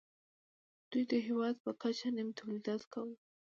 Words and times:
دوی 0.91 1.03
د 1.11 1.13
هېواد 1.27 1.55
په 1.65 1.71
کچه 1.81 2.07
نیم 2.15 2.29
تولیدات 2.39 2.81
کول 2.93 3.11